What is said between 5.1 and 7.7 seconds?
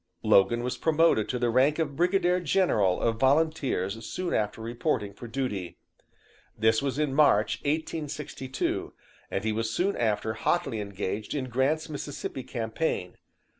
for duty. This was in March,